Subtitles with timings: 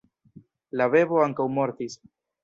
[0.79, 1.99] La bebo ankaŭ mortis.